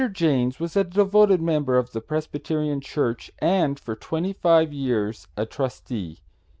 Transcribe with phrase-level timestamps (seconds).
[0.13, 5.45] Janes was a devoted member of the Presbyterian Church, and for twenty five years a
[5.45, 6.17] trustee.